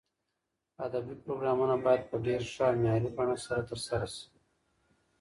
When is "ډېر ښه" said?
2.25-2.65